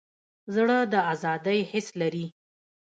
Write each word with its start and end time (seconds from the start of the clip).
زړه 0.53 0.77
د 0.93 0.95
ازادۍ 1.11 1.59
حس 1.71 1.87
لري. 2.01 2.25